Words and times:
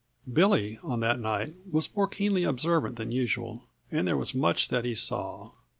Billy, 0.33 0.79
on 0.81 0.99
that 1.01 1.19
night, 1.19 1.53
was 1.69 1.95
more 1.95 2.07
keenly 2.07 2.43
observant 2.43 2.95
than 2.95 3.11
usual 3.11 3.67
and 3.91 4.07
there 4.07 4.17
was 4.17 4.33
much 4.33 4.69
that 4.69 4.83
he 4.83 4.95
saw. 4.95 5.51